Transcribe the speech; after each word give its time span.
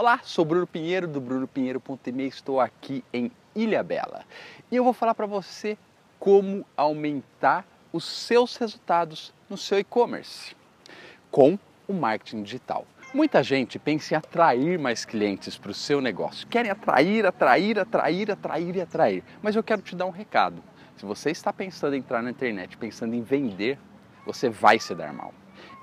Olá, 0.00 0.18
sou 0.24 0.46
Bruno 0.46 0.66
Pinheiro 0.66 1.06
do 1.06 1.20
brunopinheiro.me, 1.20 2.26
estou 2.26 2.58
aqui 2.58 3.04
em 3.12 3.30
Ilha 3.54 3.82
Bela 3.82 4.24
e 4.70 4.76
eu 4.76 4.82
vou 4.82 4.94
falar 4.94 5.14
para 5.14 5.26
você 5.26 5.76
como 6.18 6.64
aumentar 6.74 7.66
os 7.92 8.06
seus 8.06 8.56
resultados 8.56 9.34
no 9.46 9.58
seu 9.58 9.78
e-commerce 9.78 10.56
com 11.30 11.58
o 11.86 11.92
marketing 11.92 12.42
digital. 12.42 12.86
Muita 13.12 13.42
gente 13.42 13.78
pensa 13.78 14.14
em 14.14 14.16
atrair 14.16 14.78
mais 14.78 15.04
clientes 15.04 15.58
para 15.58 15.70
o 15.70 15.74
seu 15.74 16.00
negócio. 16.00 16.48
Querem 16.48 16.70
atrair, 16.70 17.26
atrair, 17.26 17.78
atrair, 17.78 18.30
atrair 18.30 18.76
e 18.76 18.80
atrair. 18.80 19.24
Mas 19.42 19.54
eu 19.54 19.62
quero 19.62 19.82
te 19.82 19.94
dar 19.94 20.06
um 20.06 20.10
recado. 20.10 20.64
Se 20.96 21.04
você 21.04 21.30
está 21.30 21.52
pensando 21.52 21.94
em 21.94 21.98
entrar 21.98 22.22
na 22.22 22.30
internet, 22.30 22.74
pensando 22.78 23.14
em 23.14 23.20
vender, 23.20 23.78
você 24.24 24.48
vai 24.48 24.78
se 24.78 24.94
dar 24.94 25.12
mal. 25.12 25.34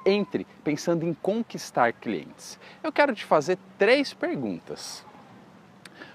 Entre 0.10 0.48
pensando 0.64 1.06
em 1.06 1.14
conquistar 1.14 1.92
clientes. 1.92 2.58
Eu 2.82 2.94
quero 2.94 3.14
te 3.14 3.26
fazer 3.26 3.58
três 3.78 4.14
perguntas. 4.14 5.06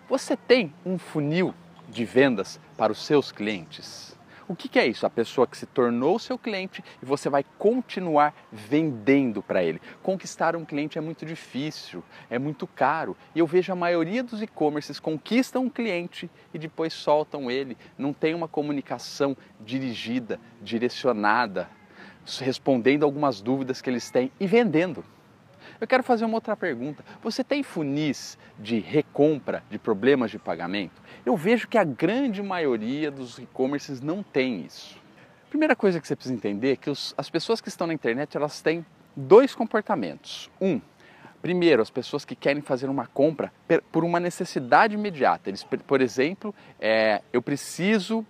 Você 0.08 0.34
tem 0.34 0.72
um 0.84 0.96
funil 0.96 1.54
de 1.90 2.02
vendas 2.02 2.58
para 2.74 2.90
os 2.90 3.04
seus 3.04 3.30
clientes? 3.30 4.16
O 4.48 4.56
que, 4.56 4.78
é 4.78 4.86
isso? 4.86 5.06
A 5.06 5.10
pessoa 5.10 5.46
que 5.46 5.56
se 5.56 5.66
tornou 5.66 6.18
seu 6.18 6.38
cliente 6.38 6.82
e 7.02 7.06
você 7.06 7.28
vai 7.28 7.44
continuar 7.58 8.34
vendendo 8.50 9.42
para 9.42 9.62
ele. 9.62 9.80
Conquistar 10.02 10.56
um 10.56 10.64
cliente 10.64 10.96
é 10.98 11.00
muito 11.00 11.24
difícil, 11.24 12.02
é 12.28 12.38
muito 12.38 12.66
caro. 12.66 13.16
E 13.34 13.38
eu 13.38 13.46
vejo 13.46 13.72
a 13.72 13.76
maioria 13.76 14.22
dos 14.22 14.42
e-commerces 14.42 14.98
conquistam 14.98 15.64
um 15.64 15.70
cliente 15.70 16.30
e 16.52 16.58
depois 16.58 16.92
soltam 16.92 17.50
ele. 17.50 17.76
Não 17.96 18.12
tem 18.12 18.34
uma 18.34 18.48
comunicação 18.48 19.36
dirigida, 19.60 20.40
direcionada, 20.60 21.68
respondendo 22.40 23.04
algumas 23.04 23.40
dúvidas 23.40 23.80
que 23.80 23.90
eles 23.90 24.10
têm 24.10 24.30
e 24.38 24.46
vendendo. 24.46 25.04
Eu 25.80 25.86
quero 25.86 26.02
fazer 26.02 26.24
uma 26.24 26.34
outra 26.34 26.56
pergunta. 26.56 27.04
Você 27.22 27.42
tem 27.42 27.62
funis 27.62 28.38
de 28.58 28.78
recompra 28.78 29.64
de 29.70 29.78
problemas 29.78 30.30
de 30.30 30.38
pagamento? 30.38 31.02
Eu 31.26 31.36
vejo 31.36 31.66
que 31.66 31.76
a 31.76 31.84
grande 31.84 32.42
maioria 32.42 33.10
dos 33.10 33.38
e-commerces 33.38 34.00
não 34.00 34.22
tem 34.22 34.64
isso. 34.64 34.96
Primeira 35.50 35.74
coisa 35.74 36.00
que 36.00 36.06
você 36.06 36.14
precisa 36.14 36.34
entender 36.34 36.72
é 36.72 36.76
que 36.76 36.88
os, 36.88 37.14
as 37.16 37.28
pessoas 37.28 37.60
que 37.60 37.68
estão 37.68 37.86
na 37.86 37.94
internet 37.94 38.36
elas 38.36 38.62
têm 38.62 38.86
dois 39.16 39.54
comportamentos. 39.54 40.50
Um, 40.60 40.80
Primeiro, 41.42 41.82
as 41.82 41.90
pessoas 41.90 42.24
que 42.24 42.36
querem 42.36 42.62
fazer 42.62 42.88
uma 42.88 43.08
compra 43.08 43.52
por 43.90 44.04
uma 44.04 44.20
necessidade 44.20 44.94
imediata. 44.94 45.50
Eles, 45.50 45.64
por 45.64 46.00
exemplo, 46.00 46.54
é, 46.80 47.20
eu 47.32 47.42
preciso. 47.42 48.24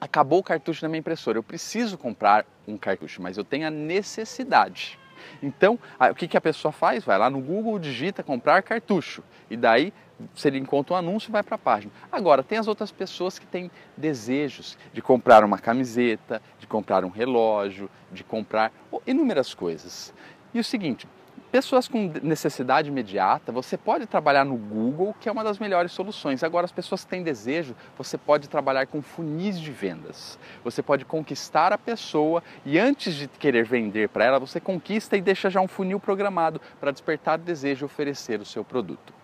Acabou 0.00 0.38
o 0.38 0.42
cartucho 0.42 0.82
da 0.82 0.88
minha 0.88 1.00
impressora, 1.00 1.38
eu 1.38 1.42
preciso 1.42 1.98
comprar 1.98 2.46
um 2.66 2.76
cartucho, 2.76 3.20
mas 3.20 3.36
eu 3.36 3.44
tenho 3.44 3.66
a 3.66 3.70
necessidade. 3.70 4.98
Então, 5.42 5.78
o 6.10 6.14
que, 6.14 6.28
que 6.28 6.36
a 6.36 6.40
pessoa 6.40 6.70
faz? 6.70 7.04
Vai 7.04 7.18
lá 7.18 7.28
no 7.28 7.40
Google, 7.40 7.78
digita 7.78 8.22
comprar 8.22 8.62
cartucho 8.62 9.22
e 9.50 9.56
daí 9.56 9.92
se 10.34 10.48
ele 10.48 10.58
encontra 10.58 10.94
um 10.94 10.96
anúncio, 10.96 11.30
vai 11.30 11.42
para 11.42 11.54
a 11.54 11.58
página. 11.58 11.92
Agora, 12.10 12.42
tem 12.42 12.58
as 12.58 12.66
outras 12.66 12.90
pessoas 12.90 13.38
que 13.38 13.46
têm 13.46 13.70
desejos 13.96 14.76
de 14.92 15.00
comprar 15.00 15.44
uma 15.44 15.58
camiseta, 15.58 16.42
de 16.58 16.66
comprar 16.66 17.04
um 17.04 17.08
relógio, 17.08 17.90
de 18.10 18.24
comprar 18.24 18.72
inúmeras 19.06 19.54
coisas. 19.54 20.12
E 20.52 20.58
o 20.58 20.64
seguinte, 20.64 21.06
Pessoas 21.50 21.88
com 21.88 22.12
necessidade 22.22 22.88
imediata, 22.88 23.50
você 23.50 23.78
pode 23.78 24.06
trabalhar 24.06 24.44
no 24.44 24.54
Google, 24.54 25.16
que 25.18 25.30
é 25.30 25.32
uma 25.32 25.42
das 25.42 25.58
melhores 25.58 25.92
soluções. 25.92 26.44
Agora, 26.44 26.66
as 26.66 26.72
pessoas 26.72 27.04
que 27.04 27.10
têm 27.10 27.22
desejo, 27.22 27.74
você 27.96 28.18
pode 28.18 28.50
trabalhar 28.50 28.86
com 28.86 29.00
funis 29.00 29.58
de 29.58 29.72
vendas. 29.72 30.38
Você 30.62 30.82
pode 30.82 31.06
conquistar 31.06 31.72
a 31.72 31.78
pessoa 31.78 32.42
e 32.66 32.78
antes 32.78 33.14
de 33.14 33.26
querer 33.28 33.64
vender 33.64 34.10
para 34.10 34.26
ela, 34.26 34.38
você 34.38 34.60
conquista 34.60 35.16
e 35.16 35.22
deixa 35.22 35.48
já 35.48 35.58
um 35.58 35.68
funil 35.68 35.98
programado 35.98 36.60
para 36.78 36.90
despertar 36.90 37.38
o 37.38 37.42
desejo 37.42 37.84
e 37.84 37.86
oferecer 37.86 38.42
o 38.42 38.44
seu 38.44 38.62
produto. 38.62 39.14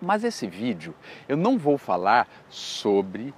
Mas 0.00 0.22
esse 0.22 0.46
vídeo 0.46 0.94
eu 1.28 1.36
não 1.36 1.58
vou 1.58 1.76
falar 1.76 2.28
sobre 2.48 3.34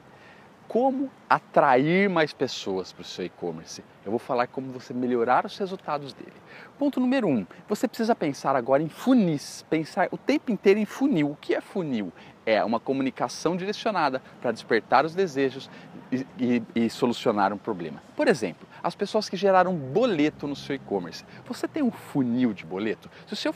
como 0.70 1.10
atrair 1.28 2.08
mais 2.08 2.32
pessoas 2.32 2.92
para 2.92 3.02
o 3.02 3.04
seu 3.04 3.24
e-commerce. 3.24 3.82
Eu 4.04 4.12
vou 4.12 4.20
falar 4.20 4.46
como 4.46 4.70
você 4.70 4.94
melhorar 4.94 5.44
os 5.44 5.58
resultados 5.58 6.12
dele. 6.12 6.32
Ponto 6.78 7.00
número 7.00 7.26
um, 7.26 7.44
você 7.68 7.88
precisa 7.88 8.14
pensar 8.14 8.54
agora 8.54 8.80
em 8.80 8.88
funis, 8.88 9.66
pensar 9.68 10.06
o 10.12 10.16
tempo 10.16 10.52
inteiro 10.52 10.78
em 10.78 10.84
funil. 10.84 11.32
O 11.32 11.36
que 11.36 11.56
é 11.56 11.60
funil? 11.60 12.12
É 12.46 12.64
uma 12.64 12.78
comunicação 12.78 13.56
direcionada 13.56 14.22
para 14.40 14.52
despertar 14.52 15.04
os 15.04 15.12
desejos 15.12 15.68
e, 16.12 16.24
e, 16.38 16.62
e 16.76 16.88
solucionar 16.88 17.52
um 17.52 17.58
problema. 17.58 18.00
Por 18.14 18.28
exemplo, 18.28 18.68
as 18.80 18.94
pessoas 18.94 19.28
que 19.28 19.36
geraram 19.36 19.74
boleto 19.74 20.46
no 20.46 20.54
seu 20.54 20.76
e-commerce. 20.76 21.24
Você 21.46 21.66
tem 21.66 21.82
um 21.82 21.90
funil 21.90 22.52
de 22.52 22.64
boleto? 22.64 23.10
Se 23.26 23.32
o 23.32 23.36
seu 23.36 23.52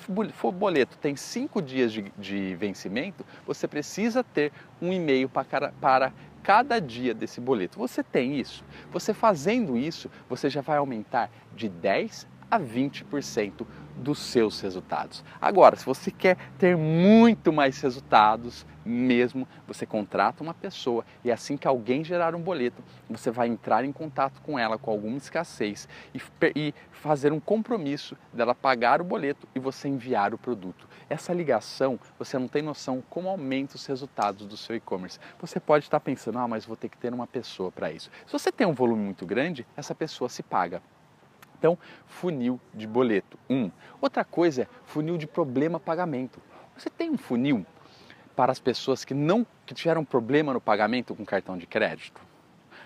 boleto 0.53 0.99
tem 0.99 1.15
cinco 1.15 1.63
dias 1.63 1.93
de, 1.93 2.13
de 2.19 2.57
vencimento, 2.57 3.25
você 3.47 3.69
precisa 3.69 4.25
ter 4.25 4.53
um 4.83 4.93
e-mail 4.93 5.29
para, 5.29 5.73
para 5.81 6.13
cada 6.45 6.79
dia 6.79 7.15
desse 7.15 7.41
boleto. 7.41 7.79
Você 7.79 8.03
tem 8.05 8.39
isso. 8.39 8.63
Você 8.93 9.15
fazendo 9.15 9.77
isso, 9.79 10.11
você 10.29 10.51
já 10.51 10.61
vai 10.61 10.77
aumentar 10.77 11.31
de 11.57 11.71
10 11.71 12.29
a 12.55 12.61
20% 12.61 13.67
dos 13.97 14.19
seus 14.19 14.61
resultados. 14.61 15.25
Agora, 15.41 15.77
se 15.77 15.85
você 15.85 16.11
quer 16.11 16.37
ter 16.59 16.77
muito 16.77 17.53
mais 17.53 17.81
resultados, 17.81 18.67
mesmo, 18.85 19.49
você 19.67 19.87
contrata 19.87 20.43
uma 20.43 20.53
pessoa 20.53 21.05
e 21.25 21.33
assim 21.33 21.57
que 21.57 21.67
alguém 21.67 22.05
gerar 22.05 22.35
um 22.35 22.41
boleto, 22.41 22.83
você 23.09 23.31
vai 23.31 23.49
entrar 23.49 23.85
em 23.85 23.93
contato 23.93 24.41
com 24.43 24.59
ela 24.59 24.79
com 24.79 24.91
alguma 24.91 25.17
escassez 25.17 25.89
e, 26.15 26.21
e 26.55 26.75
fazer 26.93 27.33
um 27.33 27.41
compromisso 27.41 28.17
dela 28.33 28.55
pagar 28.55 29.01
o 29.01 29.05
boleto 29.05 29.49
e 29.55 29.59
você 29.59 29.89
enviar 29.89 30.35
o 30.35 30.39
produto. 30.39 30.87
Essa 31.09 31.33
ligação, 31.33 31.99
você 32.19 32.39
não 32.39 32.49
tem 32.49 32.63
noção 32.63 33.03
como 33.09 33.29
aumenta 33.29 33.77
os 33.77 33.87
resultados 33.87 34.47
do 34.47 34.57
seu 34.57 34.77
e-commerce. 34.77 35.19
Você 35.41 35.59
pode 35.59 35.85
estar 35.85 36.01
pensando, 36.01 36.39
ah, 36.39 36.49
mas 36.49 36.65
vou 36.65 36.77
ter 36.77 36.89
que 36.89 36.99
ter 36.99 37.13
uma 37.13 37.27
pessoa 37.27 37.71
para 37.71 37.91
isso. 37.91 38.11
Se 38.27 38.33
você 38.33 38.53
tem 38.53 38.67
um 38.67 38.75
volume 38.75 39.03
muito 39.03 39.25
grande, 39.27 39.67
essa 39.77 39.95
pessoa 39.95 40.29
se 40.29 40.43
paga. 40.43 40.83
Então, 41.65 41.79
funil 42.07 42.61
de 42.75 42.87
boleto. 42.87 43.39
Um. 43.49 43.71
Outra 43.99 44.23
coisa 44.23 44.65
é 44.65 44.69
funil 44.85 45.17
de 45.17 45.27
problema 45.27 45.81
pagamento. 45.81 46.39
Você 46.77 46.91
tem 46.91 47.09
um 47.09 47.17
funil 47.17 47.65
para 48.37 48.53
as 48.53 48.61
pessoas 48.61 49.03
que 49.03 49.15
não 49.15 49.47
que 49.65 49.73
tiveram 49.73 50.05
problema 50.05 50.53
no 50.53 50.61
pagamento 50.61 51.15
com 51.15 51.25
cartão 51.25 51.57
de 51.57 51.67
crédito? 51.67 52.21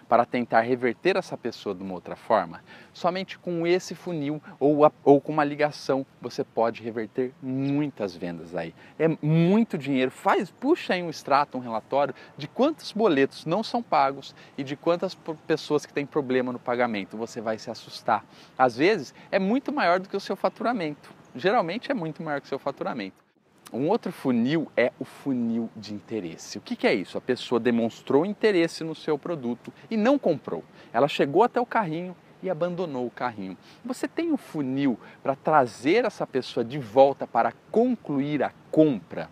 Para 0.08 0.24
tentar 0.24 0.62
reverter 0.62 1.16
essa 1.16 1.36
pessoa 1.36 1.74
de 1.74 1.82
uma 1.82 1.94
outra 1.94 2.16
forma, 2.16 2.62
somente 2.92 3.38
com 3.38 3.66
esse 3.66 3.94
funil 3.94 4.42
ou, 4.58 4.84
a, 4.84 4.92
ou 5.04 5.20
com 5.20 5.32
uma 5.32 5.44
ligação 5.44 6.06
você 6.20 6.42
pode 6.42 6.82
reverter 6.82 7.32
muitas 7.42 8.16
vendas 8.16 8.54
aí. 8.54 8.74
É 8.98 9.08
muito 9.22 9.76
dinheiro. 9.76 10.10
Faz, 10.10 10.50
puxa 10.50 10.94
aí 10.94 11.02
um 11.02 11.10
extrato, 11.10 11.58
um 11.58 11.60
relatório 11.60 12.14
de 12.36 12.48
quantos 12.48 12.92
boletos 12.92 13.44
não 13.44 13.62
são 13.62 13.82
pagos 13.82 14.34
e 14.56 14.64
de 14.64 14.76
quantas 14.76 15.14
pessoas 15.46 15.84
que 15.84 15.92
têm 15.92 16.06
problema 16.06 16.52
no 16.52 16.58
pagamento. 16.58 17.16
Você 17.16 17.40
vai 17.40 17.58
se 17.58 17.70
assustar. 17.70 18.24
Às 18.56 18.76
vezes 18.76 19.14
é 19.30 19.38
muito 19.38 19.72
maior 19.72 20.00
do 20.00 20.08
que 20.08 20.16
o 20.16 20.20
seu 20.20 20.36
faturamento. 20.36 21.12
Geralmente 21.34 21.90
é 21.90 21.94
muito 21.94 22.22
maior 22.22 22.40
que 22.40 22.46
o 22.46 22.48
seu 22.48 22.58
faturamento. 22.58 23.27
Um 23.72 23.88
outro 23.88 24.10
funil 24.10 24.70
é 24.74 24.92
o 24.98 25.04
funil 25.04 25.68
de 25.76 25.92
interesse. 25.92 26.56
O 26.56 26.60
que, 26.60 26.74
que, 26.74 26.86
é 26.86 26.94
isso? 26.94 27.18
A 27.18 27.20
pessoa 27.20 27.60
demonstrou 27.60 28.24
interesse 28.24 28.82
no 28.82 28.94
seu 28.94 29.18
produto 29.18 29.72
e 29.90 29.96
não 29.96 30.18
comprou. 30.18 30.64
Ela 30.92 31.06
chegou 31.06 31.42
até 31.42 31.60
o 31.60 31.66
carrinho 31.66 32.16
e 32.42 32.48
abandonou 32.48 33.06
o 33.06 33.10
carrinho. 33.10 33.58
Você 33.84 34.08
tem 34.08 34.32
um 34.32 34.38
funil 34.38 34.98
para 35.22 35.36
trazer 35.36 36.04
essa 36.06 36.26
pessoa 36.26 36.64
de 36.64 36.78
volta 36.78 37.26
para 37.26 37.52
concluir 37.70 38.42
a 38.42 38.52
compra? 38.70 39.28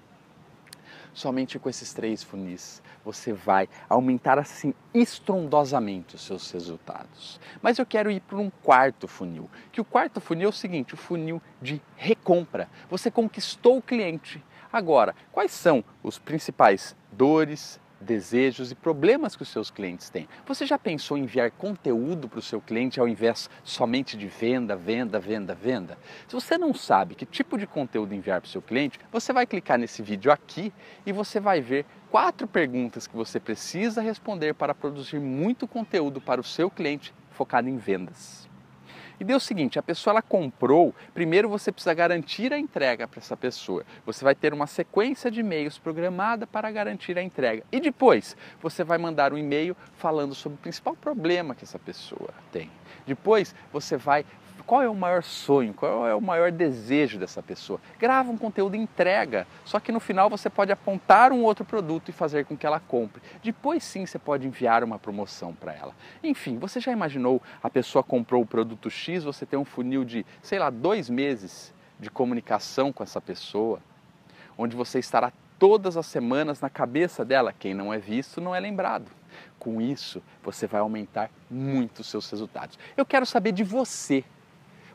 Somente 1.16 1.58
com 1.58 1.70
esses 1.70 1.94
três 1.94 2.22
funis 2.22 2.82
você 3.02 3.32
vai 3.32 3.70
aumentar 3.88 4.38
assim 4.38 4.74
estrondosamente 4.92 6.14
os 6.14 6.20
seus 6.20 6.50
resultados. 6.50 7.40
Mas 7.62 7.78
eu 7.78 7.86
quero 7.86 8.10
ir 8.10 8.20
para 8.20 8.36
um 8.36 8.50
quarto 8.50 9.08
funil, 9.08 9.48
que 9.72 9.80
o 9.80 9.84
quarto 9.84 10.20
funil 10.20 10.48
é 10.48 10.50
o 10.50 10.52
seguinte, 10.52 10.92
o 10.92 10.96
funil 10.98 11.40
de 11.62 11.80
recompra. 11.96 12.68
Você 12.90 13.10
conquistou 13.10 13.78
o 13.78 13.82
cliente. 13.82 14.44
Agora, 14.70 15.14
quais 15.32 15.52
são 15.52 15.82
os 16.02 16.18
principais 16.18 16.94
dores, 17.10 17.80
desejos 18.06 18.70
e 18.70 18.74
problemas 18.74 19.36
que 19.36 19.42
os 19.42 19.48
seus 19.48 19.70
clientes 19.70 20.08
têm. 20.08 20.26
Você 20.46 20.64
já 20.64 20.78
pensou 20.78 21.18
em 21.18 21.24
enviar 21.24 21.50
conteúdo 21.50 22.28
para 22.28 22.38
o 22.38 22.42
seu 22.42 22.60
cliente 22.60 23.00
ao 23.00 23.08
invés 23.08 23.50
somente 23.64 24.16
de 24.16 24.28
venda, 24.28 24.76
venda, 24.76 25.18
venda, 25.18 25.54
venda? 25.54 25.98
Se 26.26 26.34
você 26.34 26.56
não 26.56 26.72
sabe 26.72 27.14
que 27.14 27.26
tipo 27.26 27.58
de 27.58 27.66
conteúdo 27.66 28.14
enviar 28.14 28.40
para 28.40 28.48
o 28.48 28.50
seu 28.50 28.62
cliente, 28.62 28.98
você 29.12 29.32
vai 29.32 29.46
clicar 29.46 29.78
nesse 29.78 30.00
vídeo 30.02 30.30
aqui 30.30 30.72
e 31.04 31.12
você 31.12 31.40
vai 31.40 31.60
ver 31.60 31.84
quatro 32.10 32.46
perguntas 32.46 33.06
que 33.06 33.16
você 33.16 33.40
precisa 33.40 34.00
responder 34.00 34.54
para 34.54 34.74
produzir 34.74 35.18
muito 35.18 35.66
conteúdo 35.66 36.20
para 36.20 36.40
o 36.40 36.44
seu 36.44 36.70
cliente 36.70 37.12
focado 37.32 37.68
em 37.68 37.76
vendas. 37.76 38.48
E 39.18 39.24
deu 39.24 39.38
o 39.38 39.40
seguinte, 39.40 39.78
a 39.78 39.82
pessoa 39.82 40.12
ela 40.12 40.22
comprou, 40.22 40.94
primeiro 41.14 41.48
você 41.48 41.72
precisa 41.72 41.94
garantir 41.94 42.52
a 42.52 42.58
entrega 42.58 43.08
para 43.08 43.20
essa 43.20 43.36
pessoa. 43.36 43.84
Você 44.04 44.24
vai 44.24 44.34
ter 44.34 44.52
uma 44.52 44.66
sequência 44.66 45.30
de 45.30 45.40
e-mails 45.40 45.78
programada 45.78 46.46
para 46.46 46.70
garantir 46.70 47.18
a 47.18 47.22
entrega. 47.22 47.62
E 47.72 47.80
depois, 47.80 48.36
você 48.60 48.84
vai 48.84 48.98
mandar 48.98 49.32
um 49.32 49.38
e-mail 49.38 49.76
falando 49.96 50.34
sobre 50.34 50.56
o 50.56 50.60
principal 50.60 50.94
problema 50.94 51.54
que 51.54 51.64
essa 51.64 51.78
pessoa 51.78 52.30
tem. 52.52 52.70
Depois, 53.06 53.54
você 53.72 53.96
vai 53.96 54.24
qual 54.66 54.82
é 54.82 54.88
o 54.88 54.94
maior 54.94 55.22
sonho, 55.22 55.72
qual 55.72 56.06
é 56.06 56.14
o 56.14 56.20
maior 56.20 56.50
desejo 56.50 57.18
dessa 57.18 57.42
pessoa. 57.42 57.80
Grava 57.98 58.30
um 58.30 58.36
conteúdo 58.36 58.74
entrega, 58.74 59.46
só 59.64 59.78
que 59.78 59.92
no 59.92 60.00
final 60.00 60.28
você 60.28 60.50
pode 60.50 60.72
apontar 60.72 61.32
um 61.32 61.42
outro 61.44 61.64
produto 61.64 62.08
e 62.08 62.12
fazer 62.12 62.44
com 62.44 62.56
que 62.56 62.66
ela 62.66 62.80
compre. 62.80 63.22
Depois 63.42 63.84
sim 63.84 64.04
você 64.04 64.18
pode 64.18 64.46
enviar 64.46 64.82
uma 64.82 64.98
promoção 64.98 65.54
para 65.54 65.72
ela. 65.72 65.94
Enfim, 66.22 66.58
você 66.58 66.80
já 66.80 66.90
imaginou 66.90 67.40
a 67.62 67.70
pessoa 67.70 68.02
comprou 68.02 68.42
o 68.42 68.46
produto 68.46 68.90
X, 68.90 69.22
você 69.22 69.46
tem 69.46 69.58
um 69.58 69.64
funil 69.64 70.04
de, 70.04 70.26
sei 70.42 70.58
lá, 70.58 70.68
dois 70.68 71.08
meses 71.08 71.72
de 71.98 72.10
comunicação 72.10 72.92
com 72.92 73.02
essa 73.02 73.20
pessoa, 73.20 73.80
onde 74.58 74.74
você 74.74 74.98
estará 74.98 75.32
todas 75.58 75.96
as 75.96 76.06
semanas 76.06 76.60
na 76.60 76.68
cabeça 76.68 77.24
dela. 77.24 77.52
Quem 77.52 77.72
não 77.72 77.92
é 77.92 77.98
visto 77.98 78.40
não 78.40 78.54
é 78.54 78.60
lembrado. 78.60 79.10
Com 79.58 79.80
isso, 79.80 80.22
você 80.42 80.66
vai 80.66 80.80
aumentar 80.80 81.30
muito 81.50 82.00
os 82.00 82.08
seus 82.08 82.28
resultados. 82.30 82.78
Eu 82.96 83.06
quero 83.06 83.24
saber 83.24 83.52
de 83.52 83.64
você. 83.64 84.24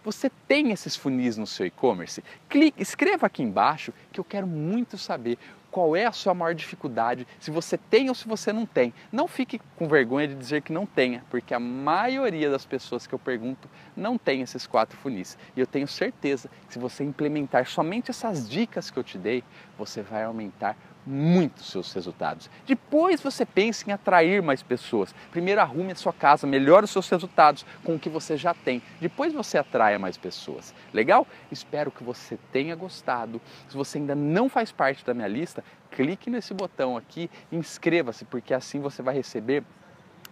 Você 0.04 0.32
tem 0.48 0.72
esses 0.72 0.96
funis 0.96 1.38
no 1.38 1.46
seu 1.46 1.66
e-commerce? 1.66 2.24
Clique, 2.50 2.82
escreva 2.82 3.28
aqui 3.28 3.44
embaixo 3.44 3.94
que 4.12 4.20
eu 4.20 4.24
quero 4.24 4.48
muito 4.48 4.98
saber 4.98 5.38
qual 5.70 5.96
é 5.96 6.06
a 6.06 6.12
sua 6.12 6.34
maior 6.34 6.54
dificuldade, 6.54 7.26
se 7.40 7.50
você 7.50 7.78
tem 7.78 8.10
ou 8.10 8.16
se 8.16 8.28
você 8.28 8.52
não 8.52 8.66
tem. 8.66 8.94
Não 9.12 9.28
fique 9.28 9.62
com 9.78 9.88
vergonha 9.88 10.28
de 10.28 10.36
dizer 10.36 10.64
que 10.64 10.74
não 10.74 10.86
tenha, 10.86 11.24
porque 11.30 11.54
a 11.54 11.60
maioria 11.60 12.50
das 12.50 12.66
pessoas 12.66 13.08
que 13.08 13.14
eu 13.14 13.20
pergunto 13.20 13.70
não 13.96 14.18
tem 14.18 14.42
esses 14.42 14.68
quatro 14.68 14.98
funis. 14.98 15.38
E 15.56 15.60
eu 15.60 15.68
tenho 15.68 15.88
certeza 15.88 16.50
que 16.68 16.74
se 16.74 16.80
você 16.80 17.04
implementar 17.04 17.68
somente 17.68 18.12
essas 18.12 18.50
dicas 18.50 18.92
que 18.92 18.98
eu 18.98 19.04
te 19.04 19.18
dei, 19.18 19.44
você 19.78 20.02
vai 20.02 20.24
aumentar 20.24 20.76
muito 21.06 21.64
seus 21.64 21.92
resultados. 21.94 22.50
Depois 22.66 23.22
você 23.22 23.46
pense 23.46 23.90
em 23.90 23.94
atrair 23.94 24.42
mais 24.42 24.62
pessoas. 24.62 25.14
Primeiro 25.32 25.62
arrume 25.62 25.92
a 25.92 25.96
sua 25.96 26.14
casa, 26.14 26.46
melhore 26.46 26.86
os 26.86 26.92
seus 26.92 27.10
resultados 27.10 27.66
com 27.84 27.96
o 27.96 28.00
que 28.00 28.10
você 28.10 28.38
já 28.38 28.54
tem. 28.54 28.82
Depois 29.00 29.34
você 29.34 29.58
atraia 29.58 29.98
mais 29.98 30.18
pessoas. 30.18 30.74
Legal? 30.94 31.28
Espero 31.52 31.92
que 31.92 32.04
você 32.04 32.38
tenha 32.52 32.76
gostado. 32.76 33.42
Se 33.68 33.76
você 33.76 33.98
ainda 33.98 34.16
não 34.16 34.48
faz 34.48 34.72
parte 34.72 35.06
da 35.06 35.14
minha 35.14 35.28
lista, 35.28 35.64
clique 35.92 36.30
nesse 36.30 36.54
botão 36.54 36.96
aqui 36.96 37.30
inscreva-se, 37.52 38.26
porque 38.26 38.54
assim 38.54 38.80
você 38.80 39.02
vai 39.02 39.16
receber 39.16 39.64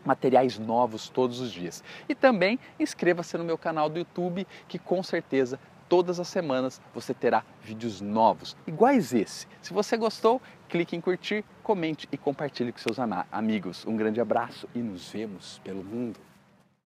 materiais 0.06 0.58
novos 0.58 1.10
todos 1.10 1.40
os 1.40 1.52
dias. 1.52 1.84
E 2.08 2.16
também 2.16 2.60
inscreva-se 2.80 3.38
no 3.38 3.44
meu 3.44 3.58
canal 3.58 3.90
do 3.90 4.00
YouTube, 4.00 4.48
que 4.68 4.80
com 4.80 5.04
certeza 5.04 5.60
todas 5.90 6.20
as 6.20 6.28
semanas 6.28 6.80
você 6.94 7.14
terá 7.14 7.44
vídeos 7.62 8.00
novos, 8.00 8.56
iguais 8.68 9.14
esse. 9.14 9.48
Se 9.62 9.74
você 9.74 9.98
gostou, 9.98 10.40
clique 10.70 10.96
em 10.96 11.02
curtir, 11.02 11.44
comente 11.64 12.08
e 12.12 12.18
compartilhe 12.18 12.72
com 12.72 12.78
seus 12.78 12.98
amigos. 13.32 13.86
Um 13.86 13.98
grande 13.98 14.22
abraço 14.22 14.70
e 14.74 14.80
nos 14.80 15.10
vemos 15.10 15.60
pelo 15.64 15.84
mundo. 15.84 16.29